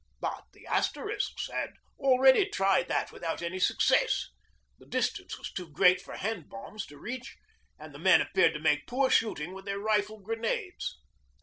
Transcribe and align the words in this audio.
But 0.19 0.45
the 0.53 0.65
Asterisks 0.65 1.47
had 1.53 1.75
already 1.99 2.49
tried 2.49 2.87
that 2.87 3.11
without 3.11 3.43
any 3.43 3.59
success. 3.59 4.29
The 4.79 4.87
distance 4.87 5.37
was 5.37 5.51
too 5.53 5.69
great 5.69 6.01
for 6.01 6.15
hand 6.17 6.49
bombs 6.49 6.87
to 6.87 6.97
reach, 6.97 7.37
and 7.77 7.93
the 7.93 7.99
men 7.99 8.19
appeared 8.19 8.55
to 8.55 8.59
make 8.59 8.87
poor 8.87 9.11
shooting 9.11 9.53
with 9.53 9.65
the 9.65 9.77
rifle 9.77 10.19
grenades. 10.19 10.97